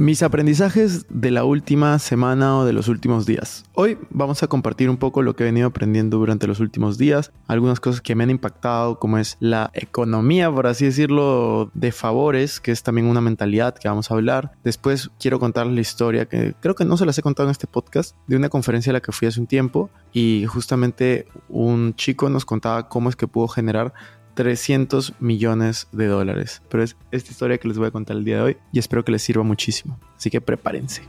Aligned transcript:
Mis 0.00 0.22
aprendizajes 0.22 1.04
de 1.10 1.30
la 1.30 1.44
última 1.44 1.98
semana 1.98 2.56
o 2.56 2.64
de 2.64 2.72
los 2.72 2.88
últimos 2.88 3.26
días. 3.26 3.66
Hoy 3.74 3.98
vamos 4.08 4.42
a 4.42 4.46
compartir 4.46 4.88
un 4.88 4.96
poco 4.96 5.20
lo 5.20 5.36
que 5.36 5.42
he 5.42 5.44
venido 5.44 5.66
aprendiendo 5.66 6.16
durante 6.16 6.46
los 6.46 6.58
últimos 6.58 6.96
días, 6.96 7.32
algunas 7.46 7.80
cosas 7.80 8.00
que 8.00 8.14
me 8.14 8.24
han 8.24 8.30
impactado, 8.30 8.98
como 8.98 9.18
es 9.18 9.36
la 9.40 9.70
economía, 9.74 10.50
por 10.50 10.68
así 10.68 10.86
decirlo, 10.86 11.70
de 11.74 11.92
favores, 11.92 12.60
que 12.60 12.72
es 12.72 12.82
también 12.82 13.08
una 13.08 13.20
mentalidad 13.20 13.74
que 13.74 13.88
vamos 13.88 14.10
a 14.10 14.14
hablar. 14.14 14.52
Después 14.64 15.10
quiero 15.20 15.38
contarles 15.38 15.74
la 15.74 15.82
historia, 15.82 16.24
que 16.24 16.54
creo 16.62 16.74
que 16.74 16.86
no 16.86 16.96
se 16.96 17.04
las 17.04 17.18
he 17.18 17.22
contado 17.22 17.50
en 17.50 17.52
este 17.52 17.66
podcast, 17.66 18.16
de 18.26 18.36
una 18.36 18.48
conferencia 18.48 18.92
a 18.92 18.94
la 18.94 19.00
que 19.02 19.12
fui 19.12 19.28
hace 19.28 19.38
un 19.38 19.46
tiempo 19.46 19.90
y 20.14 20.46
justamente 20.46 21.28
un 21.50 21.94
chico 21.94 22.30
nos 22.30 22.46
contaba 22.46 22.88
cómo 22.88 23.10
es 23.10 23.16
que 23.16 23.28
pudo 23.28 23.48
generar 23.48 23.92
300 24.34 25.14
millones 25.20 25.88
de 25.92 26.06
dólares. 26.06 26.62
Pero 26.68 26.82
es 26.82 26.96
esta 27.10 27.30
historia 27.30 27.58
que 27.58 27.68
les 27.68 27.78
voy 27.78 27.88
a 27.88 27.90
contar 27.90 28.16
el 28.16 28.24
día 28.24 28.36
de 28.36 28.42
hoy 28.42 28.56
y 28.72 28.78
espero 28.78 29.04
que 29.04 29.12
les 29.12 29.22
sirva 29.22 29.42
muchísimo. 29.42 29.98
Así 30.16 30.30
que 30.30 30.40
prepárense. 30.40 31.02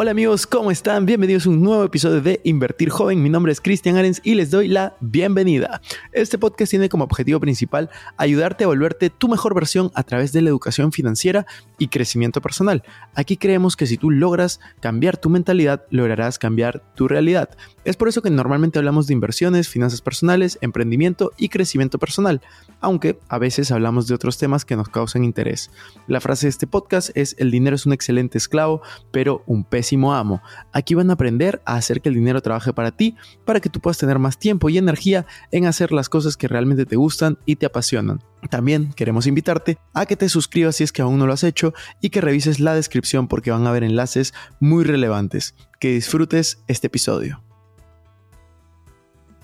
Hola 0.00 0.12
amigos, 0.12 0.46
¿cómo 0.46 0.70
están? 0.70 1.06
Bienvenidos 1.06 1.46
a 1.46 1.48
un 1.48 1.60
nuevo 1.60 1.82
episodio 1.82 2.20
de 2.20 2.40
Invertir 2.44 2.88
Joven. 2.88 3.20
Mi 3.20 3.30
nombre 3.30 3.50
es 3.50 3.60
Cristian 3.60 3.96
Arens 3.96 4.20
y 4.22 4.36
les 4.36 4.52
doy 4.52 4.68
la 4.68 4.96
bienvenida. 5.00 5.80
Este 6.12 6.38
podcast 6.38 6.70
tiene 6.70 6.88
como 6.88 7.02
objetivo 7.02 7.40
principal 7.40 7.90
ayudarte 8.16 8.62
a 8.62 8.68
volverte 8.68 9.10
tu 9.10 9.26
mejor 9.26 9.56
versión 9.56 9.90
a 9.96 10.04
través 10.04 10.30
de 10.30 10.40
la 10.40 10.50
educación 10.50 10.92
financiera 10.92 11.46
y 11.78 11.88
crecimiento 11.88 12.40
personal. 12.40 12.84
Aquí 13.16 13.36
creemos 13.36 13.74
que 13.74 13.88
si 13.88 13.96
tú 13.96 14.12
logras 14.12 14.60
cambiar 14.78 15.16
tu 15.16 15.30
mentalidad, 15.30 15.84
lograrás 15.90 16.38
cambiar 16.38 16.80
tu 16.94 17.08
realidad. 17.08 17.50
Es 17.84 17.96
por 17.96 18.06
eso 18.06 18.22
que 18.22 18.30
normalmente 18.30 18.78
hablamos 18.78 19.08
de 19.08 19.14
inversiones, 19.14 19.68
finanzas 19.68 20.00
personales, 20.00 20.58
emprendimiento 20.60 21.32
y 21.36 21.48
crecimiento 21.48 21.98
personal, 21.98 22.40
aunque 22.80 23.18
a 23.28 23.38
veces 23.38 23.72
hablamos 23.72 24.06
de 24.06 24.14
otros 24.14 24.38
temas 24.38 24.64
que 24.64 24.76
nos 24.76 24.90
causan 24.90 25.24
interés. 25.24 25.72
La 26.06 26.20
frase 26.20 26.46
de 26.46 26.50
este 26.50 26.68
podcast 26.68 27.10
es 27.16 27.34
el 27.38 27.50
dinero 27.50 27.74
es 27.74 27.84
un 27.84 27.94
excelente 27.94 28.38
esclavo, 28.38 28.80
pero 29.10 29.42
un 29.46 29.64
pésimo 29.64 29.87
amo. 29.96 30.42
Aquí 30.72 30.94
van 30.94 31.10
a 31.10 31.14
aprender 31.14 31.62
a 31.64 31.76
hacer 31.76 32.00
que 32.00 32.08
el 32.08 32.14
dinero 32.14 32.40
trabaje 32.42 32.72
para 32.72 32.90
ti, 32.90 33.16
para 33.44 33.60
que 33.60 33.68
tú 33.68 33.80
puedas 33.80 33.98
tener 33.98 34.18
más 34.18 34.38
tiempo 34.38 34.68
y 34.68 34.78
energía 34.78 35.26
en 35.50 35.66
hacer 35.66 35.92
las 35.92 36.08
cosas 36.08 36.36
que 36.36 36.48
realmente 36.48 36.86
te 36.86 36.96
gustan 36.96 37.38
y 37.46 37.56
te 37.56 37.66
apasionan. 37.66 38.22
También 38.50 38.92
queremos 38.92 39.26
invitarte 39.26 39.78
a 39.94 40.06
que 40.06 40.16
te 40.16 40.28
suscribas 40.28 40.76
si 40.76 40.84
es 40.84 40.92
que 40.92 41.02
aún 41.02 41.18
no 41.18 41.26
lo 41.26 41.32
has 41.32 41.44
hecho 41.44 41.74
y 42.00 42.10
que 42.10 42.20
revises 42.20 42.60
la 42.60 42.74
descripción 42.74 43.28
porque 43.28 43.50
van 43.50 43.66
a 43.66 43.70
haber 43.70 43.84
enlaces 43.84 44.34
muy 44.60 44.84
relevantes. 44.84 45.54
Que 45.80 45.92
disfrutes 45.92 46.62
este 46.68 46.88
episodio. 46.88 47.47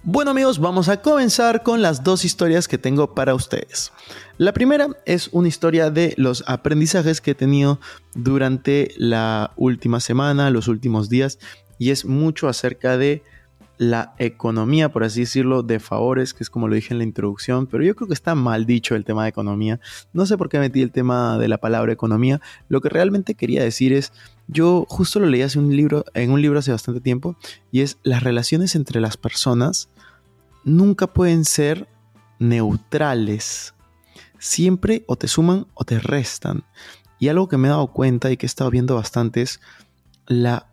Bueno 0.07 0.33
amigos, 0.33 0.59
vamos 0.59 0.91
a 0.91 1.01
comenzar 1.01 1.63
con 1.63 1.81
las 1.81 2.05
dos 2.05 2.27
historias 2.27 2.69
que 2.69 2.77
tengo 2.77 3.15
para 3.15 3.35
ustedes. 3.35 3.91
La 4.37 4.53
primera 4.53 4.89
es 5.07 5.31
una 5.33 5.49
historia 5.49 5.91
de 5.91 6.13
los 6.19 6.45
aprendizajes 6.47 7.23
que 7.23 7.31
he 7.31 7.35
tenido 7.35 7.81
durante 8.15 8.93
la 8.99 9.53
última 9.57 10.01
semana, 10.01 10.51
los 10.51 10.69
últimos 10.69 11.09
días, 11.09 11.39
y 11.79 11.89
es 11.89 12.05
mucho 12.05 12.49
acerca 12.49 12.99
de 12.99 13.23
la 13.79 14.15
economía, 14.19 14.91
por 14.91 15.05
así 15.05 15.21
decirlo, 15.21 15.63
de 15.63 15.81
favores, 15.81 16.35
que 16.35 16.45
es 16.45 16.51
como 16.51 16.69
lo 16.69 16.75
dije 16.75 16.93
en 16.93 16.99
la 16.99 17.05
introducción, 17.05 17.67
pero 17.67 17.83
yo 17.83 17.97
creo 17.97 18.07
que 18.07 18.15
está 18.15 18.35
mal 18.35 18.67
dicho 18.67 18.95
el 18.95 19.05
tema 19.05 19.25
de 19.25 19.31
economía. 19.31 19.81
No 20.13 20.27
sé 20.27 20.37
por 20.37 20.49
qué 20.49 20.59
metí 20.59 20.83
el 20.83 20.93
tema 20.93 21.39
de 21.39 21.49
la 21.49 21.59
palabra 21.59 21.93
economía. 21.93 22.41
Lo 22.69 22.81
que 22.81 22.89
realmente 22.89 23.35
quería 23.35 23.63
decir 23.63 23.93
es, 23.93 24.13
yo 24.49 24.85
justo 24.89 25.19
lo 25.19 25.27
leí 25.27 25.43
hace 25.43 25.59
un 25.59 25.75
libro, 25.75 26.05
en 26.15 26.31
un 26.31 26.43
libro 26.43 26.59
hace 26.59 26.73
bastante 26.73 27.01
tiempo, 27.01 27.37
y 27.73 27.81
es 27.81 27.99
las 28.03 28.23
relaciones 28.23 28.75
entre 28.75 29.01
las 29.01 29.17
personas 29.17 29.89
nunca 30.65 31.07
pueden 31.07 31.45
ser 31.45 31.89
neutrales. 32.39 33.75
Siempre 34.39 35.05
o 35.07 35.17
te 35.17 35.29
suman 35.29 35.67
o 35.75 35.85
te 35.85 35.99
restan. 35.99 36.65
Y 37.19 37.29
algo 37.29 37.49
que 37.49 37.57
me 37.57 37.69
he 37.69 37.71
dado 37.71 37.87
cuenta 37.89 38.31
y 38.31 38.37
que 38.37 38.47
he 38.47 38.49
estado 38.49 38.71
viendo 38.71 38.97
bastante 38.97 39.43
es 39.43 39.61
la 40.27 40.69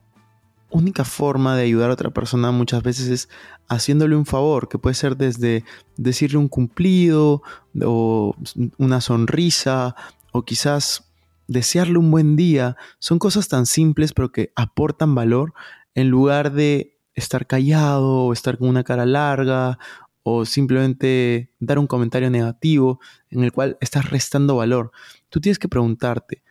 única 0.70 1.04
forma 1.04 1.56
de 1.56 1.64
ayudar 1.64 1.90
a 1.90 1.94
otra 1.94 2.10
persona 2.12 2.52
muchas 2.52 2.82
veces 2.82 3.08
es 3.10 3.30
haciéndole 3.68 4.16
un 4.16 4.26
favor, 4.26 4.70
que 4.70 4.78
puede 4.78 4.96
ser 4.96 5.18
desde 5.18 5.64
decirle 5.98 6.38
un 6.38 6.48
cumplido 6.48 7.44
o 7.84 8.36
una 8.78 9.02
sonrisa 9.02 9.96
o 10.32 10.44
quizás 10.44 11.12
desearle 11.48 11.98
un 11.98 12.10
buen 12.10 12.36
día. 12.36 12.78
Son 13.00 13.20
cosas 13.20 13.48
tan 13.48 13.66
simples 13.66 14.14
pero 14.14 14.32
que 14.32 14.52
aportan 14.56 15.14
valor 15.14 15.54
en 15.94 16.10
lugar 16.10 16.54
de 16.54 17.01
estar 17.22 17.48
callado 17.48 18.26
o 18.26 18.34
estar 18.34 18.58
con 18.58 18.68
una 18.68 18.84
cara 18.84 19.06
larga 19.06 19.80
o 20.24 20.46
simplemente 20.46 21.52
dar 21.60 21.80
un 21.80 21.88
comentario 21.88 22.30
negativo 22.30 23.00
en 23.30 23.44
el 23.44 23.52
cual 23.52 23.78
estás 23.82 24.10
restando 24.10 24.56
valor. 24.56 24.92
Tú 25.30 25.40
tienes 25.42 25.60
que 25.60 25.68
preguntarte, 25.68 26.44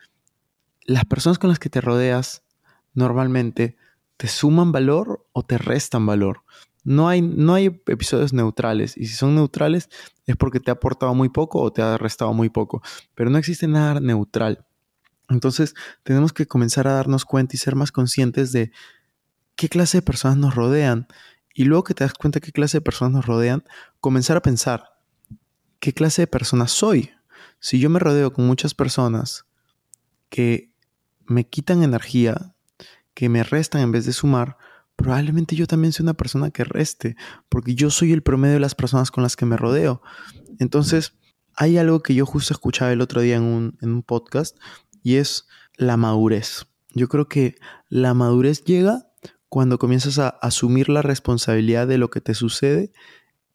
¿las 0.85 1.05
personas 1.05 1.39
con 1.39 1.51
las 1.51 1.59
que 1.59 1.71
te 1.71 1.81
rodeas 1.81 2.43
normalmente 2.95 3.77
te 4.17 4.29
suman 4.29 4.73
valor 4.73 5.27
o 5.33 5.43
te 5.45 5.59
restan 5.59 6.07
valor? 6.07 6.43
No 6.83 7.09
hay, 7.09 7.21
no 7.21 7.55
hay 7.55 7.67
episodios 7.67 8.33
neutrales 8.33 8.97
y 8.97 9.07
si 9.07 9.15
son 9.15 9.35
neutrales 9.35 9.91
es 10.27 10.37
porque 10.37 10.61
te 10.61 10.71
ha 10.71 10.75
aportado 10.75 11.15
muy 11.15 11.29
poco 11.29 11.61
o 11.61 11.73
te 11.73 11.83
ha 11.83 11.99
restado 11.99 12.33
muy 12.33 12.49
poco, 12.49 12.83
pero 13.15 13.31
no 13.31 13.39
existe 13.39 13.69
nada 13.69 14.01
neutral. 14.01 14.65
Entonces 15.29 15.75
tenemos 16.03 16.33
que 16.33 16.47
comenzar 16.47 16.89
a 16.89 16.95
darnos 16.95 17.25
cuenta 17.25 17.55
y 17.55 17.59
ser 17.59 17.77
más 17.77 17.93
conscientes 17.93 18.51
de 18.51 18.73
qué 19.61 19.69
clase 19.69 19.99
de 19.99 20.03
personas 20.03 20.39
nos 20.39 20.55
rodean. 20.55 21.07
Y 21.53 21.65
luego 21.65 21.85
que 21.85 21.93
te 21.93 22.03
das 22.03 22.15
cuenta 22.15 22.41
qué 22.41 22.51
clase 22.51 22.79
de 22.79 22.81
personas 22.81 23.13
nos 23.13 23.27
rodean, 23.27 23.63
comenzar 24.01 24.39
a 24.39 24.41
pensar, 24.41 24.95
¿qué 25.81 25.93
clase 25.93 26.23
de 26.23 26.27
persona 26.27 26.67
soy? 26.67 27.11
Si 27.59 27.79
yo 27.79 27.91
me 27.91 27.99
rodeo 27.99 28.33
con 28.33 28.47
muchas 28.47 28.73
personas 28.73 29.45
que 30.31 30.73
me 31.27 31.47
quitan 31.47 31.83
energía, 31.83 32.55
que 33.13 33.29
me 33.29 33.43
restan 33.45 33.83
en 33.83 33.93
vez 33.93 34.07
de 34.07 34.15
sumar, 34.15 34.57
probablemente 34.97 35.55
yo 35.57 35.67
también 35.67 35.93
soy 35.93 36.05
una 36.05 36.15
persona 36.15 36.51
que 36.51 36.65
reste, 36.65 37.17
porque 37.51 37.75
yo 37.75 37.91
soy 37.91 38.15
el 38.15 38.23
promedio 38.23 38.55
de 38.55 38.61
las 38.61 38.75
personas 38.75 39.11
con 39.11 39.23
las 39.23 39.37
que 39.37 39.45
me 39.45 39.59
rodeo. 39.59 40.01
Entonces, 40.59 41.13
hay 41.55 41.77
algo 41.77 42.01
que 42.01 42.15
yo 42.15 42.25
justo 42.25 42.55
escuchaba 42.55 42.93
el 42.93 43.03
otro 43.03 43.21
día 43.21 43.37
en 43.37 43.43
un, 43.43 43.77
en 43.83 43.93
un 43.93 44.03
podcast 44.03 44.57
y 45.03 45.17
es 45.17 45.47
la 45.77 45.99
madurez. 45.99 46.65
Yo 46.95 47.11
creo 47.11 47.29
que 47.29 47.57
la 47.91 48.15
madurez 48.15 48.65
llega 48.65 49.10
cuando 49.51 49.79
comienzas 49.79 50.21
a 50.21 50.29
asumir 50.29 50.89
la 50.89 51.03
responsabilidad 51.03 51.89
de 51.89 51.99
lo 51.99 52.09
que 52.09 52.21
te 52.21 52.35
sucede 52.35 52.93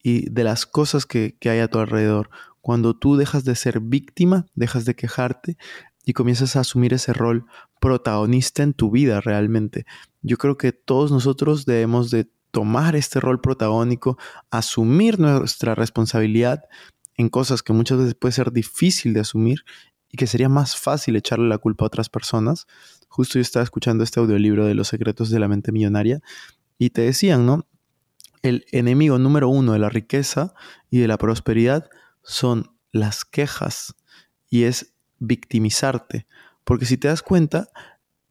y 0.02 0.28
de 0.30 0.44
las 0.44 0.66
cosas 0.66 1.06
que, 1.06 1.36
hay 1.46 1.58
a 1.58 1.68
tu 1.68 1.78
alrededor. 1.78 2.28
Cuando 2.60 2.94
tú 2.94 3.16
dejas 3.16 3.44
de 3.44 3.56
ser 3.56 3.80
víctima, 3.80 4.44
dejas 4.54 4.84
de 4.84 4.94
quejarte 4.94 5.56
y 6.04 6.12
comienzas 6.12 6.54
a 6.54 6.60
asumir 6.60 6.92
ese 6.92 7.14
rol 7.14 7.46
protagonista 7.80 8.62
en 8.62 8.74
tu 8.74 8.90
vida 8.90 9.22
realmente. 9.22 9.86
Yo 10.20 10.36
creo 10.36 10.58
que 10.58 10.72
todos 10.72 11.10
nosotros 11.10 11.64
debemos 11.64 12.10
de 12.10 12.28
tomar 12.50 12.94
este 12.94 13.18
rol 13.18 13.40
protagónico, 13.40 14.18
asumir 14.50 15.18
nuestra 15.18 15.74
responsabilidad 15.74 16.64
en 17.16 17.30
cosas 17.30 17.62
que 17.62 17.72
muchas 17.72 17.98
veces 17.98 18.14
puede 18.14 18.32
ser 18.32 18.52
difícil 18.52 19.14
de 19.14 19.20
asumir 19.20 19.64
y 20.10 20.18
que 20.18 20.26
sería 20.26 20.50
más 20.50 20.76
fácil 20.76 21.16
echarle 21.16 21.48
la 21.48 21.58
culpa 21.58 21.86
a 21.86 21.88
otras 21.88 22.10
personas. 22.10 22.66
Justo 23.16 23.38
yo 23.38 23.40
estaba 23.40 23.62
escuchando 23.62 24.04
este 24.04 24.20
audiolibro 24.20 24.66
de 24.66 24.74
Los 24.74 24.88
secretos 24.88 25.30
de 25.30 25.38
la 25.38 25.48
mente 25.48 25.72
millonaria 25.72 26.20
y 26.76 26.90
te 26.90 27.00
decían, 27.00 27.46
¿no? 27.46 27.66
El 28.42 28.66
enemigo 28.72 29.18
número 29.18 29.48
uno 29.48 29.72
de 29.72 29.78
la 29.78 29.88
riqueza 29.88 30.52
y 30.90 30.98
de 30.98 31.08
la 31.08 31.16
prosperidad 31.16 31.88
son 32.22 32.76
las 32.92 33.24
quejas 33.24 33.94
y 34.50 34.64
es 34.64 34.92
victimizarte. 35.18 36.26
Porque 36.64 36.84
si 36.84 36.98
te 36.98 37.08
das 37.08 37.22
cuenta 37.22 37.70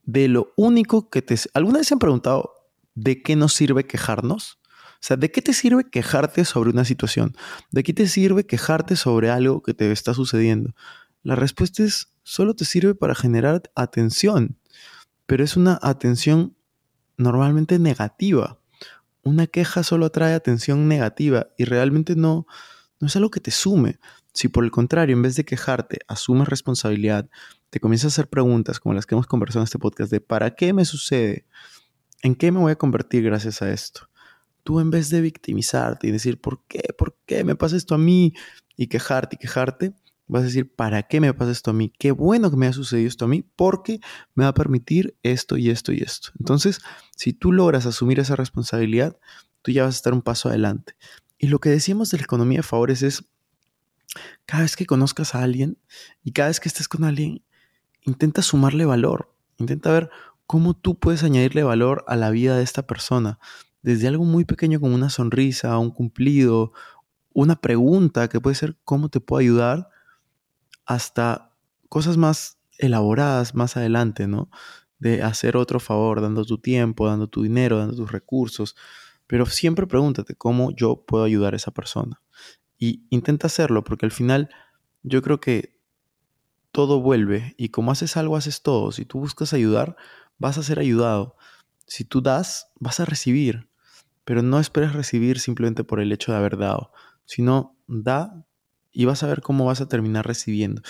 de 0.04 0.28
lo 0.28 0.54
único 0.56 1.10
que 1.10 1.24
te... 1.24 1.36
¿Alguna 1.56 1.80
vez 1.80 1.88
se 1.88 1.96
han 1.96 2.00
preguntado 2.00 2.54
de 2.94 3.24
qué 3.24 3.36
nos 3.36 3.56
sirve 3.56 3.88
quejarnos? 3.88 4.60
O 4.66 4.98
sea, 5.00 5.18
¿de 5.18 5.32
qué 5.32 5.42
te 5.42 5.54
sirve 5.54 5.90
quejarte 5.90 6.46
sobre 6.46 6.70
una 6.70 6.86
situación? 6.86 7.36
¿De 7.72 7.82
qué 7.82 7.92
te 7.92 8.08
sirve 8.08 8.46
quejarte 8.46 8.96
sobre 8.96 9.32
algo 9.32 9.64
que 9.64 9.74
te 9.74 9.92
está 9.92 10.14
sucediendo? 10.14 10.76
La 11.24 11.36
respuesta 11.36 11.82
es, 11.82 12.12
solo 12.22 12.56
te 12.56 12.66
sirve 12.66 12.94
para 12.94 13.16
generar 13.16 13.64
atención. 13.74 14.60
Pero 15.26 15.44
es 15.44 15.58
una 15.58 15.80
atención 15.82 16.56
normalmente 17.18 17.80
negativa. 17.80 18.60
Una 19.24 19.48
queja 19.48 19.84
solo 19.84 20.06
atrae 20.06 20.34
atención 20.34 20.88
negativa 20.88 21.48
y 21.58 21.66
realmente 21.66 22.16
no, 22.16 22.46
no 23.00 23.08
es 23.08 23.16
algo 23.16 23.32
que 23.32 23.40
te 23.40 23.52
sume. 23.52 24.00
Si 24.34 24.50
por 24.50 24.64
el 24.64 24.72
contrario, 24.72 25.16
en 25.16 25.22
vez 25.22 25.36
de 25.36 25.46
quejarte, 25.46 26.00
asumes 26.08 26.48
responsabilidad, 26.48 27.30
te 27.70 27.80
comienzas 27.80 28.06
a 28.06 28.14
hacer 28.14 28.30
preguntas 28.30 28.80
como 28.80 28.94
las 28.94 29.06
que 29.06 29.16
hemos 29.16 29.28
conversado 29.28 29.62
en 29.62 29.66
este 29.66 29.80
podcast 29.80 30.12
de 30.12 30.22
¿para 30.22 30.56
qué 30.56 30.74
me 30.74 30.86
sucede? 30.86 31.46
¿En 32.22 32.36
qué 32.36 32.52
me 32.52 32.60
voy 32.60 32.72
a 32.72 32.78
convertir 32.78 33.24
gracias 33.24 33.62
a 33.62 33.72
esto? 33.72 34.10
Tú 34.64 34.80
en 34.80 34.92
vez 34.92 35.10
de 35.10 35.22
victimizarte 35.22 36.08
y 36.08 36.12
decir 36.12 36.40
¿por 36.40 36.64
qué? 36.68 36.94
¿Por 36.98 37.18
qué 37.26 37.44
me 37.44 37.56
pasa 37.56 37.78
esto 37.78 37.96
a 37.96 37.98
mí? 37.98 38.34
Y 38.78 38.88
quejarte 38.88 39.38
y 39.38 39.40
quejarte, 39.40 39.94
vas 40.28 40.44
a 40.44 40.46
decir 40.46 40.74
¿para 40.74 41.04
qué 41.04 41.20
me 41.22 41.34
pasa 41.34 41.52
esto 41.52 41.72
a 41.72 41.74
mí? 41.74 41.92
Qué 41.98 42.12
bueno 42.12 42.50
que 42.50 42.58
me 42.58 42.68
ha 42.68 42.74
sucedido 42.74 43.08
esto 43.08 43.26
a 43.26 43.28
mí 43.28 43.44
porque 43.56 44.00
me 44.34 44.44
va 44.44 44.50
a 44.50 44.54
permitir 44.54 45.18
esto 45.24 45.58
y 45.58 45.70
esto 45.70 45.92
y 45.92 46.00
esto. 46.00 46.30
Entonces, 46.40 46.82
si 47.16 47.34
tú 47.34 47.52
logras 47.52 47.86
asumir 47.86 48.20
esa 48.20 48.36
responsabilidad, 48.36 49.18
tú 49.62 49.72
ya 49.72 49.84
vas 49.84 49.96
a 49.96 49.98
estar 49.98 50.14
un 50.14 50.22
paso 50.22 50.50
adelante. 50.50 50.96
Y 51.38 51.48
lo 51.48 51.60
que 51.60 51.70
decíamos 51.70 52.10
de 52.12 52.18
la 52.18 52.24
economía 52.24 52.60
de 52.60 52.64
favores 52.64 53.02
es, 53.02 53.26
cada 54.46 54.64
vez 54.64 54.76
que 54.76 54.86
conozcas 54.86 55.36
a 55.36 55.44
alguien 55.44 55.78
y 56.24 56.32
cada 56.32 56.48
vez 56.48 56.60
que 56.60 56.70
estés 56.70 56.88
con 56.88 57.04
alguien, 57.04 57.44
intenta 58.04 58.42
sumarle 58.42 58.86
valor, 58.86 59.36
intenta 59.58 59.92
ver 59.92 60.10
cómo 60.48 60.76
tú 60.76 60.98
puedes 60.98 61.24
añadirle 61.24 61.64
valor 61.64 62.06
a 62.08 62.16
la 62.16 62.30
vida 62.30 62.56
de 62.58 62.64
esta 62.64 62.88
persona, 62.88 63.40
desde 63.82 64.08
algo 64.08 64.24
muy 64.24 64.46
pequeño 64.46 64.80
como 64.80 64.96
una 64.96 65.10
sonrisa, 65.10 65.78
un 65.78 65.92
cumplido, 65.92 66.72
una 67.34 67.56
pregunta 67.56 68.30
que 68.30 68.40
puede 68.40 68.56
ser 68.56 68.78
cómo 68.84 69.10
te 69.10 69.20
puedo 69.20 69.40
ayudar, 69.40 69.90
hasta 70.86 71.52
cosas 71.90 72.18
más 72.18 72.60
elaboradas 72.78 73.56
más 73.56 73.78
adelante, 73.78 74.28
¿no? 74.28 74.50
De 75.00 75.24
hacer 75.24 75.58
otro 75.58 75.80
favor, 75.80 76.22
dando 76.22 76.46
tu 76.46 76.58
tiempo, 76.58 77.08
dando 77.08 77.28
tu 77.28 77.44
dinero, 77.44 77.78
dando 77.78 77.96
tus 77.96 78.12
recursos, 78.12 78.76
pero 79.28 79.46
siempre 79.46 79.88
pregúntate 79.88 80.36
cómo 80.36 80.72
yo 80.72 81.06
puedo 81.06 81.24
ayudar 81.24 81.54
a 81.54 81.58
esa 81.58 81.72
persona. 81.72 82.22
Y 82.78 83.06
intenta 83.10 83.48
hacerlo, 83.48 83.84
porque 83.84 84.06
al 84.06 84.12
final 84.12 84.50
yo 85.04 85.22
creo 85.22 85.40
que 85.40 85.80
todo 86.72 87.00
vuelve 87.00 87.56
y 87.58 87.70
como 87.70 87.92
haces 87.92 88.18
algo, 88.18 88.36
haces 88.36 88.62
todo. 88.62 88.92
Si 88.92 89.06
tú 89.06 89.20
buscas 89.20 89.54
ayudar, 89.54 89.96
vas 90.38 90.58
a 90.58 90.64
ser 90.64 90.80
ayudado. 90.80 91.38
Si 91.88 92.04
tú 92.04 92.22
das, 92.22 92.72
vas 92.80 93.00
a 93.00 93.06
recibir. 93.06 93.70
Pero 94.26 94.42
no 94.42 94.60
esperes 94.60 94.94
recibir 94.94 95.40
simplemente 95.40 95.84
por 95.84 96.00
el 96.00 96.12
hecho 96.12 96.32
de 96.32 96.40
haber 96.40 96.58
dado, 96.58 96.92
sino 97.26 97.78
da 97.88 98.46
y 98.96 99.06
vas 99.06 99.22
a 99.24 99.28
ver 99.28 99.42
cómo 99.42 99.66
vas 99.66 99.82
a 99.82 99.88
terminar 99.88 100.26
recibiendo. 100.26 100.82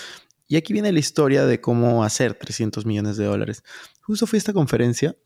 Y 0.48 0.56
aquí 0.56 0.72
viene 0.72 0.92
la 0.92 1.00
historia 1.00 1.44
de 1.44 1.60
cómo 1.60 2.04
hacer 2.04 2.34
300 2.34 2.86
millones 2.86 3.16
de 3.16 3.24
dólares. 3.24 3.64
Justo 4.00 4.28
fui 4.28 4.36
a 4.36 4.38
esta 4.38 4.52
conferencia 4.52 5.16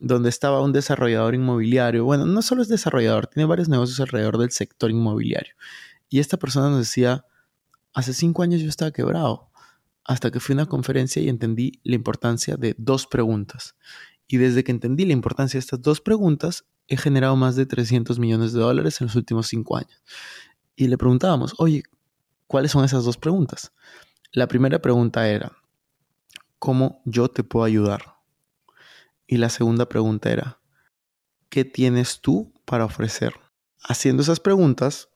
donde 0.00 0.28
estaba 0.28 0.60
un 0.60 0.72
desarrollador 0.72 1.36
inmobiliario. 1.36 2.04
Bueno, 2.04 2.26
no 2.26 2.42
solo 2.42 2.62
es 2.62 2.68
desarrollador, 2.68 3.28
tiene 3.28 3.46
varios 3.46 3.68
negocios 3.68 4.00
alrededor 4.00 4.36
del 4.38 4.50
sector 4.50 4.90
inmobiliario. 4.90 5.54
Y 6.08 6.18
esta 6.18 6.36
persona 6.36 6.70
nos 6.70 6.80
decía, 6.80 7.24
hace 7.92 8.12
cinco 8.12 8.42
años 8.42 8.60
yo 8.60 8.68
estaba 8.68 8.90
quebrado, 8.90 9.50
hasta 10.04 10.32
que 10.32 10.40
fui 10.40 10.54
a 10.54 10.56
una 10.56 10.66
conferencia 10.66 11.22
y 11.22 11.28
entendí 11.28 11.80
la 11.84 11.94
importancia 11.94 12.56
de 12.56 12.74
dos 12.76 13.06
preguntas. 13.06 13.76
Y 14.26 14.38
desde 14.38 14.64
que 14.64 14.72
entendí 14.72 15.04
la 15.04 15.12
importancia 15.12 15.58
de 15.58 15.60
estas 15.60 15.80
dos 15.80 16.00
preguntas, 16.00 16.64
he 16.88 16.96
generado 16.96 17.36
más 17.36 17.54
de 17.54 17.64
300 17.64 18.18
millones 18.18 18.52
de 18.52 18.60
dólares 18.60 19.00
en 19.00 19.06
los 19.06 19.14
últimos 19.14 19.46
cinco 19.46 19.76
años. 19.76 20.02
Y 20.74 20.88
le 20.88 20.98
preguntábamos, 20.98 21.54
oye, 21.58 21.84
¿cuáles 22.54 22.70
son 22.70 22.84
esas 22.84 23.02
dos 23.04 23.16
preguntas? 23.16 23.72
La 24.30 24.46
primera 24.46 24.80
pregunta 24.80 25.28
era, 25.28 25.50
¿cómo 26.60 27.02
yo 27.04 27.26
te 27.26 27.42
puedo 27.42 27.64
ayudar? 27.64 28.14
Y 29.26 29.38
la 29.38 29.48
segunda 29.48 29.88
pregunta 29.88 30.30
era, 30.30 30.60
¿qué 31.48 31.64
tienes 31.64 32.20
tú 32.20 32.54
para 32.64 32.84
ofrecer? 32.84 33.34
Haciendo 33.82 34.22
esas 34.22 34.38
preguntas, 34.38 35.08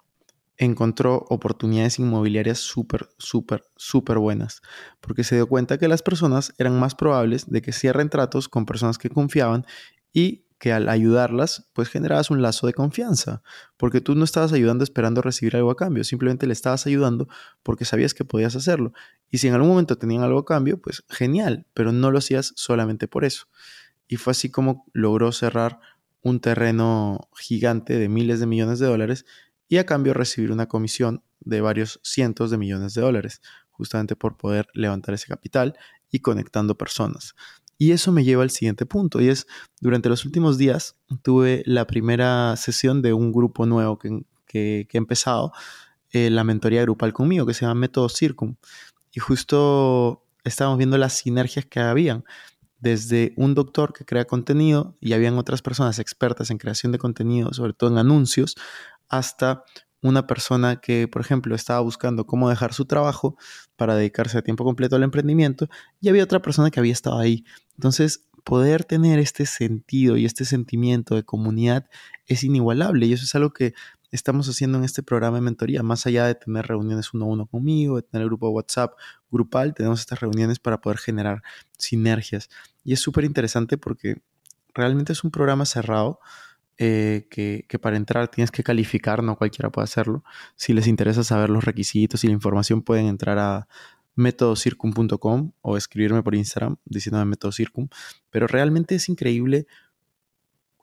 encontró 0.57 1.27
oportunidades 1.29 2.01
inmobiliarias 2.01 2.59
súper, 2.59 3.09
súper, 3.19 3.63
súper 3.77 4.19
buenas, 4.19 4.61
porque 5.01 5.23
se 5.23 5.37
dio 5.37 5.47
cuenta 5.47 5.79
que 5.79 5.87
las 5.87 6.03
personas 6.03 6.53
eran 6.59 6.77
más 6.81 6.97
probables 6.97 7.49
de 7.49 7.63
que 7.63 7.71
cierren 7.71 8.11
tratos 8.11 8.49
con 8.49 8.67
personas 8.67 8.99
que 8.99 9.11
confiaban 9.11 9.65
y 10.13 10.43
que 10.59 10.73
al 10.73 10.89
ayudarlas, 10.89 11.69
pues 11.73 11.89
generabas 11.89 12.31
un 12.31 12.43
lazo 12.43 12.67
de 12.67 12.73
confianza, 12.73 13.43
porque 13.77 14.01
tú 14.01 14.15
no 14.15 14.25
estabas 14.25 14.53
ayudando 14.53 14.83
esperando 14.83 15.23
recibir 15.23 15.55
algo 15.57 15.71
a 15.71 15.77
cambio, 15.77 16.03
simplemente 16.05 16.47
le 16.47 16.53
estabas 16.53 16.87
ayudando 16.87 17.29
porque 17.63 17.85
sabías 17.85 18.13
que 18.13 18.25
podías 18.25 18.57
hacerlo. 18.57 18.93
Y 19.31 19.39
si 19.39 19.49
en 19.49 19.55
algún 19.55 19.71
momento 19.71 19.99
tenían 19.99 20.23
algo 20.23 20.41
a 20.41 20.45
cambio, 20.45 20.81
pues 20.81 21.05
genial, 21.09 21.67
pero 21.75 21.93
no 21.93 22.11
lo 22.11 22.19
hacías 22.19 22.53
solamente 22.57 23.07
por 23.07 23.25
eso 23.25 23.47
y 24.09 24.17
fue 24.17 24.33
así 24.33 24.51
como 24.51 24.87
logró 24.93 25.31
cerrar 25.31 25.79
un 26.23 26.41
terreno 26.41 27.29
gigante 27.37 27.99
de 27.99 28.09
miles 28.09 28.41
de 28.41 28.47
millones 28.47 28.79
de 28.81 28.87
dólares 28.87 29.27
y 29.69 29.77
a 29.77 29.87
cambio 29.87 30.15
recibir 30.15 30.51
una 30.51 30.67
comisión 30.67 31.23
de 31.41 31.61
varios 31.61 32.01
cientos 32.03 32.51
de 32.51 32.59
millones 32.59 32.95
de 32.95 33.03
dólares, 33.03 33.43
justamente 33.71 34.17
por 34.17 34.37
poder 34.37 34.67
levantar 34.73 35.15
ese 35.15 35.27
capital 35.27 35.79
y 36.11 36.21
conectando 36.21 36.77
personas. 36.77 37.35
Y 37.79 37.93
eso 37.93 38.11
me 38.11 38.25
lleva 38.25 38.43
al 38.43 38.51
siguiente 38.51 38.87
punto, 38.87 39.21
y 39.21 39.29
es, 39.29 39.47
durante 39.81 40.09
los 40.09 40.25
últimos 40.25 40.59
días 40.59 40.97
tuve 41.23 41.63
la 41.65 41.87
primera 41.87 42.57
sesión 42.57 43.03
de 43.03 43.13
un 43.13 43.33
grupo 43.33 43.67
nuevo 43.67 43.99
que, 43.99 44.25
que, 44.47 44.89
he 44.93 44.99
empezado, 44.99 45.53
eh, 46.11 46.29
la 46.31 46.43
mentoría 46.43 46.83
grupal 46.83 47.13
conmigo, 47.13 47.47
que 47.47 47.55
se 47.55 47.63
llama 47.65 47.81
Método 47.81 48.09
Circum. 48.09 48.57
Y 49.13 49.21
justo 49.21 50.25
estábamos 50.43 50.79
viendo 50.79 50.99
las 50.99 51.13
sinergias 51.13 51.67
que 51.67 51.81
habían 51.81 52.25
desde 52.81 53.33
un 53.37 53.55
doctor 53.55 53.93
que 53.93 54.05
crea 54.05 54.25
contenido 54.25 54.97
y 55.01 55.13
habían 55.13 55.39
otras 55.39 55.63
personas 55.63 55.99
expertas 55.99 56.51
en 56.51 56.59
creación 56.59 56.93
de 56.93 56.99
contenido, 56.99 57.53
sobre 57.53 57.73
todo 57.73 57.91
en 57.91 57.99
anuncios, 57.99 58.57
hasta 59.09 59.65
una 60.03 60.27
persona 60.27 60.81
que, 60.81 61.09
por 61.09 61.23
ejemplo, 61.23 61.55
estaba 61.55 61.81
buscando 61.81 62.27
cómo 62.27 62.49
dejar 62.49 62.73
su 62.73 62.85
trabajo 62.85 63.37
para 63.77 63.97
dedicarse 63.97 64.39
a 64.39 64.43
tiempo 64.43 64.65
completo 64.65 64.97
al 64.97 65.03
emprendimiento 65.03 65.69
y 66.01 66.09
había 66.09 66.25
otra 66.25 66.41
persona 66.41 66.71
que 66.71 66.81
había 66.81 66.93
estado 66.93 67.19
ahí. 67.19 67.45
Entonces, 67.75 68.29
poder 68.45 68.85
tener 68.85 69.19
este 69.19 69.45
sentido 69.45 70.17
y 70.17 70.25
este 70.25 70.45
sentimiento 70.45 71.15
de 71.15 71.25
comunidad 71.25 71.89
es 72.27 72.45
inigualable 72.45 73.07
y 73.07 73.13
eso 73.13 73.25
es 73.25 73.35
algo 73.35 73.53
que 73.53 73.75
estamos 74.11 74.49
haciendo 74.49 74.79
en 74.79 74.85
este 74.85 75.03
programa 75.03 75.37
de 75.37 75.43
mentoría, 75.43 75.83
más 75.83 76.07
allá 76.07 76.27
de 76.27 76.35
tener 76.35 76.67
reuniones 76.67 77.13
uno 77.13 77.27
a 77.27 77.29
uno 77.29 77.47
conmigo, 77.47 77.97
de 77.97 78.03
tener 78.03 78.23
el 78.23 78.29
grupo 78.29 78.47
de 78.47 78.53
WhatsApp 78.55 78.95
grupal, 79.31 79.75
tenemos 79.75 80.01
estas 80.01 80.21
reuniones 80.21 80.59
para 80.59 80.81
poder 80.81 80.99
generar 80.99 81.43
sinergias. 81.77 82.49
Y 82.85 82.95
es 82.95 83.01
súper 83.01 83.25
interesante 83.25 83.77
porque 83.77 84.23
realmente 84.75 85.13
es 85.13 85.25
un 85.25 85.31
programa 85.31 85.67
cerrado 85.67 86.21
eh, 86.79 87.27
que, 87.29 87.79
para 87.81 87.97
entrar 87.97 88.29
tienes 88.29 88.53
que 88.53 88.63
calificar, 88.63 89.23
no 89.23 89.37
cualquiera 89.37 89.71
puede 89.71 89.85
hacerlo. 89.85 90.23
Si 90.55 90.73
les 90.73 90.87
interesa 90.87 91.25
saber 91.25 91.51
los 91.51 91.65
requisitos 91.65 92.23
y 92.23 92.29
la 92.29 92.35
información 92.35 92.83
pueden 92.83 93.07
entrar 93.07 93.39
a 93.39 93.69
métodocircum.com 94.15 95.53
o 95.61 95.77
escribirme 95.77 96.23
por 96.23 96.35
Instagram 96.35 96.77
diciéndome 96.85 97.25
método 97.25 97.53
circum, 97.53 97.89
pero 98.31 98.47
realmente 98.47 98.95
es 98.95 99.09
increíble 99.09 99.67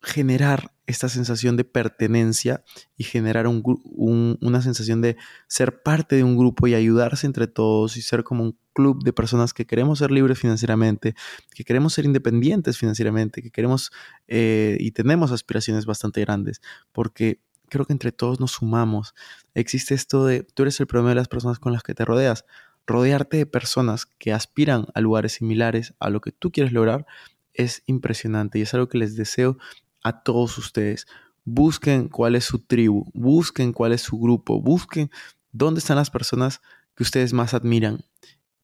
generar 0.01 0.71
esta 0.85 1.09
sensación 1.09 1.57
de 1.57 1.63
pertenencia 1.63 2.63
y 2.95 3.05
generar 3.05 3.47
una 3.47 4.61
sensación 4.61 5.01
de 5.01 5.17
ser 5.47 5.81
parte 5.81 6.15
de 6.15 6.23
un 6.23 6.37
grupo 6.37 6.67
y 6.67 6.75
ayudarse 6.75 7.25
entre 7.25 7.47
todos 7.47 7.97
y 7.97 8.01
ser 8.01 8.23
como 8.23 8.43
un 8.43 8.57
club 8.75 9.03
de 9.03 9.13
personas 9.13 9.53
que 9.53 9.65
queremos 9.65 9.99
ser 9.99 10.11
libres 10.11 10.37
financieramente, 10.37 11.15
que 11.55 11.63
queremos 11.63 11.93
ser 11.93 12.05
independientes 12.05 12.77
financieramente, 12.77 13.41
que 13.41 13.49
queremos 13.49 13.91
eh, 14.27 14.77
y 14.79 14.91
tenemos 14.91 15.31
aspiraciones 15.31 15.87
bastante 15.87 16.21
grandes, 16.21 16.61
porque 16.91 17.39
creo 17.69 17.85
que 17.85 17.93
entre 17.93 18.11
todos 18.11 18.39
nos 18.39 18.51
sumamos. 18.51 19.15
Existe 19.55 19.95
esto 19.95 20.25
de, 20.25 20.43
tú 20.43 20.63
eres 20.63 20.79
el 20.79 20.87
problema 20.87 21.09
de 21.09 21.15
las 21.15 21.27
personas 21.27 21.57
con 21.57 21.73
las 21.73 21.81
que 21.81 21.95
te 21.95 22.05
rodeas. 22.05 22.45
Rodearte 22.85 23.37
de 23.37 23.45
personas 23.47 24.05
que 24.05 24.31
aspiran 24.31 24.85
a 24.93 25.01
lugares 25.01 25.33
similares 25.33 25.95
a 25.99 26.11
lo 26.11 26.21
que 26.21 26.31
tú 26.31 26.51
quieres 26.51 26.71
lograr 26.71 27.07
es 27.53 27.81
impresionante 27.87 28.59
y 28.59 28.61
es 28.61 28.73
algo 28.75 28.89
que 28.89 28.99
les 28.99 29.15
deseo 29.15 29.57
a 30.03 30.21
todos 30.21 30.57
ustedes. 30.59 31.07
Busquen 31.45 32.09
cuál 32.09 32.35
es 32.35 32.43
su 32.43 32.59
tribu, 32.59 33.09
busquen 33.13 33.71
cuál 33.71 33.93
es 33.93 34.01
su 34.01 34.19
grupo, 34.19 34.61
busquen 34.61 35.09
dónde 35.51 35.79
están 35.79 35.95
las 35.95 36.11
personas 36.11 36.61
que 36.95 37.03
ustedes 37.03 37.33
más 37.33 37.53
admiran 37.53 38.03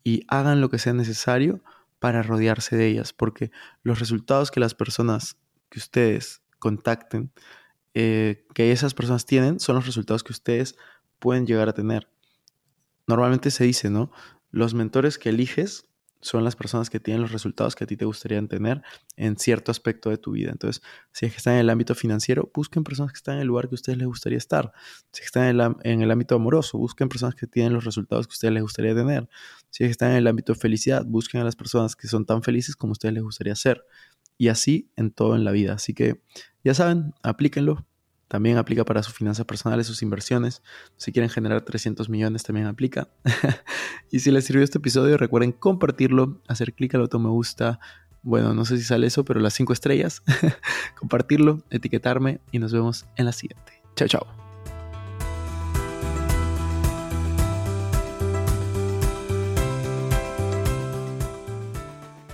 y 0.04 0.24
hagan 0.28 0.62
lo 0.62 0.70
que 0.70 0.80
sea 0.80 0.94
necesario 0.94 1.62
para 2.00 2.24
rodearse 2.24 2.76
de 2.76 2.88
ellas, 2.88 3.14
porque 3.14 3.52
los 3.84 4.00
resultados 4.00 4.52
que 4.52 4.60
las 4.60 4.74
personas 4.74 5.38
que 5.70 5.80
ustedes 5.80 6.42
contacten, 6.60 7.32
eh, 7.94 8.46
que 8.54 8.72
esas 8.72 8.94
personas 8.94 9.26
tienen, 9.26 9.60
son 9.60 9.76
los 9.76 9.86
resultados 9.86 10.24
que 10.24 10.34
ustedes 10.34 10.76
pueden 11.20 11.46
llegar 11.46 11.70
a 11.70 11.74
tener. 11.74 12.10
Normalmente 13.08 13.52
se 13.52 13.66
dice, 13.66 13.90
¿no? 13.90 14.12
Los 14.50 14.74
mentores 14.74 15.18
que 15.18 15.30
eliges 15.30 15.86
son 16.22 16.44
las 16.44 16.56
personas 16.56 16.90
que 16.90 17.00
tienen 17.00 17.22
los 17.22 17.32
resultados 17.32 17.76
que 17.76 17.84
a 17.84 17.88
ti 17.88 17.98
te 17.98 18.06
gustaría 18.06 18.46
tener 18.48 18.82
en 19.16 19.38
cierto 19.38 19.72
aspecto 19.72 20.10
de 20.10 20.18
tu 20.18 20.32
vida. 20.32 20.52
Entonces, 20.52 20.84
si 21.12 21.26
es 21.26 21.32
que 21.32 21.38
están 21.38 21.56
en 21.56 21.62
el 21.62 21.70
ámbito 21.70 21.96
financiero, 21.96 22.52
busquen 22.54 22.84
personas 22.84 23.12
que 23.12 23.18
están 23.18 23.36
en 23.36 23.42
el 23.42 23.48
lugar 23.48 23.68
que 23.68 23.74
a 23.74 23.76
ustedes 23.76 23.98
les 23.98 24.08
gustaría 24.08 24.38
estar. 24.38 24.72
Si 25.12 25.24
están 25.24 25.46
en 25.46 25.60
el, 25.60 25.76
en 25.84 26.02
el 26.02 26.12
ámbito 26.12 26.36
amoroso, 26.36 26.78
busquen 26.78 27.10
personas 27.10 27.36
que 27.36 27.48
tienen 27.48 27.74
los 27.74 27.84
resultados 27.84 28.28
que 28.28 28.32
a 28.32 28.36
ustedes 28.36 28.54
les 28.54 28.64
gustaría 28.64 28.96
tener. 28.96 29.28
Si 29.70 29.84
es 29.84 29.88
que 29.88 29.92
están 29.92 30.12
en 30.12 30.18
el 30.18 30.28
ámbito 30.28 30.54
de 30.54 30.60
felicidad, 30.60 31.06
busquen 31.06 31.42
a 31.42 31.44
las 31.44 31.56
personas 31.56 31.96
que 31.96 32.08
son 32.08 32.26
tan 32.26 32.44
felices 32.44 32.76
como 32.76 32.92
a 32.92 32.94
ustedes 32.94 33.14
les 33.14 33.24
gustaría 33.24 33.56
ser. 33.56 33.84
Y 34.38 34.48
así 34.48 34.92
en 34.96 35.12
todo 35.12 35.36
en 35.36 35.44
la 35.44 35.52
vida. 35.52 35.74
Así 35.74 35.94
que, 35.94 36.24
ya 36.64 36.74
saben, 36.74 37.14
aplíquenlo, 37.24 37.86
también 38.32 38.58
aplica 38.58 38.86
para 38.86 39.04
sus 39.04 39.14
finanzas 39.14 39.46
personales, 39.46 39.88
sus 39.88 40.02
inversiones. 40.04 40.64
Si 40.96 41.12
quieren 41.12 41.30
generar 41.30 41.64
300 41.64 42.08
millones, 42.08 42.44
también 42.44 42.66
aplica. 42.66 43.10
y 44.10 44.20
si 44.20 44.32
les 44.32 44.46
sirvió 44.46 44.64
este 44.64 44.78
episodio, 44.78 45.18
recuerden 45.18 45.52
compartirlo, 45.52 46.42
hacer 46.48 46.74
clic 46.74 46.96
al 46.96 47.02
botón 47.02 47.24
me 47.24 47.30
gusta. 47.30 47.82
Bueno, 48.22 48.54
no 48.54 48.64
sé 48.64 48.78
si 48.78 48.84
sale 48.84 49.08
eso, 49.08 49.26
pero 49.26 49.42
las 49.42 49.54
5 49.56 49.74
estrellas. 49.74 50.24
compartirlo, 50.98 51.62
etiquetarme 51.72 52.40
y 52.54 52.60
nos 52.60 52.72
vemos 52.72 53.06
en 53.18 53.26
la 53.26 53.34
siguiente. 53.34 53.84
Chao, 53.98 54.08
chao. 54.08 54.41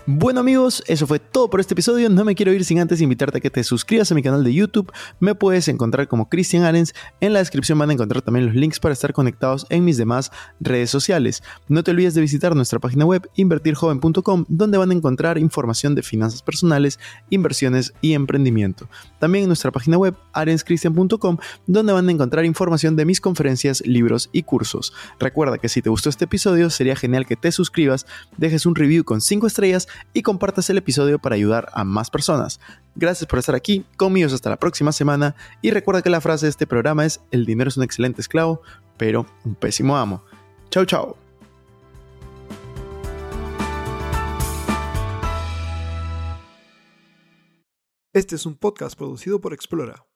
Bueno 0.09 0.39
amigos, 0.39 0.85
eso 0.87 1.05
fue 1.05 1.19
todo 1.19 1.49
por 1.49 1.59
este 1.59 1.73
episodio. 1.73 2.09
No 2.09 2.23
me 2.23 2.33
quiero 2.33 2.53
ir 2.53 2.63
sin 2.63 2.79
antes 2.79 3.01
invitarte 3.01 3.39
a 3.39 3.41
que 3.41 3.49
te 3.49 3.61
suscribas 3.65 4.09
a 4.09 4.15
mi 4.15 4.23
canal 4.23 4.41
de 4.41 4.53
YouTube. 4.53 4.89
Me 5.19 5.35
puedes 5.35 5.67
encontrar 5.67 6.07
como 6.07 6.29
Cristian 6.29 6.63
Arens. 6.63 6.95
En 7.19 7.33
la 7.33 7.39
descripción 7.39 7.77
van 7.77 7.89
a 7.89 7.93
encontrar 7.93 8.21
también 8.21 8.45
los 8.45 8.55
links 8.55 8.79
para 8.79 8.93
estar 8.93 9.11
conectados 9.11 9.67
en 9.69 9.83
mis 9.83 9.97
demás 9.97 10.31
redes 10.61 10.89
sociales. 10.91 11.43
No 11.67 11.83
te 11.83 11.91
olvides 11.91 12.13
de 12.13 12.21
visitar 12.21 12.55
nuestra 12.55 12.79
página 12.79 13.03
web 13.03 13.29
invertirjoven.com 13.35 14.45
donde 14.47 14.77
van 14.77 14.91
a 14.91 14.93
encontrar 14.93 15.37
información 15.39 15.93
de 15.93 16.03
finanzas 16.03 16.41
personales, 16.41 16.99
inversiones 17.29 17.93
y 17.99 18.13
emprendimiento. 18.13 18.87
También 19.19 19.43
en 19.43 19.49
nuestra 19.49 19.71
página 19.71 19.97
web 19.97 20.15
arenscristian.com 20.31 21.37
donde 21.65 21.91
van 21.91 22.07
a 22.07 22.11
encontrar 22.13 22.45
información 22.45 22.95
de 22.95 23.03
mis 23.03 23.19
conferencias, 23.19 23.85
libros 23.85 24.29
y 24.31 24.43
cursos. 24.43 24.93
Recuerda 25.19 25.57
que 25.57 25.67
si 25.67 25.81
te 25.81 25.89
gustó 25.89 26.07
este 26.07 26.23
episodio 26.23 26.69
sería 26.69 26.95
genial 26.95 27.25
que 27.25 27.35
te 27.35 27.51
suscribas, 27.51 28.05
dejes 28.37 28.65
un 28.65 28.73
review 28.73 29.03
con 29.03 29.19
5 29.19 29.47
estrellas 29.47 29.89
y 30.13 30.21
compartas 30.21 30.69
el 30.69 30.77
episodio 30.77 31.19
para 31.19 31.35
ayudar 31.35 31.69
a 31.73 31.83
más 31.83 32.09
personas. 32.09 32.59
Gracias 32.95 33.27
por 33.27 33.39
estar 33.39 33.55
aquí, 33.55 33.85
conmigo 33.97 34.27
hasta 34.33 34.49
la 34.49 34.57
próxima 34.57 34.91
semana 34.91 35.35
y 35.61 35.71
recuerda 35.71 36.01
que 36.01 36.09
la 36.09 36.21
frase 36.21 36.45
de 36.45 36.51
este 36.51 36.67
programa 36.67 37.05
es 37.05 37.21
el 37.31 37.45
dinero 37.45 37.69
es 37.69 37.77
un 37.77 37.83
excelente 37.83 38.21
esclavo, 38.21 38.61
pero 38.97 39.25
un 39.45 39.55
pésimo 39.55 39.97
amo. 39.97 40.23
Chao, 40.69 40.85
chao. 40.85 41.17
Este 48.13 48.35
es 48.35 48.45
un 48.45 48.55
podcast 48.55 48.97
producido 48.97 49.39
por 49.39 49.53
Explora. 49.53 50.03